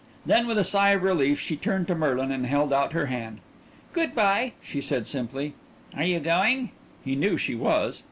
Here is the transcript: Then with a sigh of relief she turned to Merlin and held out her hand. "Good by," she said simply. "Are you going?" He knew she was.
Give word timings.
Then 0.25 0.47
with 0.47 0.57
a 0.57 0.63
sigh 0.63 0.93
of 0.93 1.03
relief 1.03 1.39
she 1.39 1.55
turned 1.55 1.85
to 1.85 1.93
Merlin 1.93 2.31
and 2.31 2.47
held 2.47 2.73
out 2.73 2.93
her 2.93 3.05
hand. 3.05 3.37
"Good 3.93 4.15
by," 4.15 4.53
she 4.59 4.81
said 4.81 5.05
simply. 5.05 5.53
"Are 5.95 6.01
you 6.03 6.19
going?" 6.19 6.71
He 7.05 7.15
knew 7.15 7.37
she 7.37 7.53
was. 7.53 7.99